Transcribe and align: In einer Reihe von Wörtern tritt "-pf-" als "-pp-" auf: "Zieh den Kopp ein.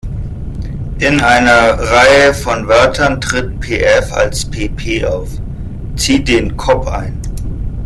In 0.97 1.21
einer 1.21 1.77
Reihe 1.79 2.33
von 2.33 2.67
Wörtern 2.67 3.21
tritt 3.21 3.51
"-pf-" 3.61 4.11
als 4.11 4.51
"-pp-" 4.51 5.05
auf: 5.05 5.29
"Zieh 5.95 6.23
den 6.23 6.57
Kopp 6.57 6.87
ein. 6.87 7.19